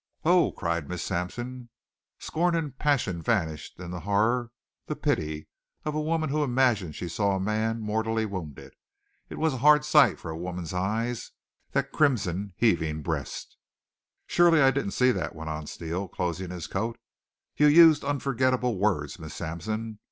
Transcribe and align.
"Oh!" 0.25 0.51
cried 0.51 0.89
Miss 0.89 1.03
Sampson. 1.03 1.69
Scorn 2.17 2.55
and 2.55 2.75
passion 2.75 3.21
vanished 3.21 3.79
in 3.79 3.91
the 3.91 3.99
horror, 3.99 4.49
the 4.87 4.95
pity, 4.95 5.47
of 5.85 5.93
a 5.93 6.01
woman 6.01 6.31
who 6.31 6.43
imagined 6.43 6.95
she 6.95 7.07
saw 7.07 7.35
a 7.35 7.39
man 7.39 7.79
mortally 7.81 8.25
wounded. 8.25 8.73
It 9.29 9.37
was 9.37 9.53
a 9.53 9.57
hard 9.57 9.85
sight 9.85 10.17
for 10.19 10.31
a 10.31 10.35
woman's 10.39 10.73
eyes, 10.73 11.33
that 11.73 11.91
crimson, 11.91 12.53
heaving 12.57 13.03
breast. 13.03 13.55
"Surely 14.25 14.59
I 14.59 14.71
didn't 14.71 14.93
see 14.97 15.11
that," 15.11 15.35
went 15.35 15.51
on 15.51 15.67
Steele, 15.67 16.07
closing 16.07 16.49
his 16.49 16.65
coat. 16.65 16.97
"You 17.55 17.67
used 17.67 18.03
unforgettable 18.03 18.79
words, 18.79 19.19
Miss 19.19 19.35
Sampson. 19.35 19.99